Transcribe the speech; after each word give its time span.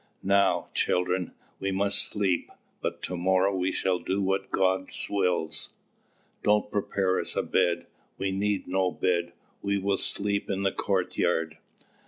"Now, 0.23 0.69
children, 0.73 1.33
we 1.59 1.71
must 1.71 2.03
sleep, 2.03 2.49
but 2.81 3.03
to 3.03 3.15
morrow 3.15 3.55
we 3.55 3.71
shall 3.71 3.99
do 3.99 4.19
what 4.19 4.49
God 4.49 4.89
wills. 5.11 5.75
Don't 6.41 6.71
prepare 6.71 7.19
us 7.19 7.35
a 7.35 7.43
bed: 7.43 7.85
we 8.17 8.31
need 8.31 8.67
no 8.67 8.89
bed; 8.89 9.31
we 9.61 9.77
will 9.77 9.97
sleep 9.97 10.49
in 10.49 10.63
the 10.63 10.71
courtyard." 10.71 11.59